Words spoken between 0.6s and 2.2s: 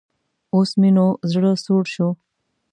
مې نو زړۀ سوړ شو.